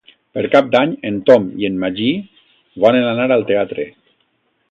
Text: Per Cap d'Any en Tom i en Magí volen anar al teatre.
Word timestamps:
Per 0.35 0.43
Cap 0.53 0.69
d'Any 0.75 0.95
en 1.09 1.19
Tom 1.27 1.45
i 1.63 1.67
en 1.69 1.77
Magí 1.83 2.09
volen 2.85 3.07
anar 3.13 3.29
al 3.37 3.47
teatre. 3.53 3.87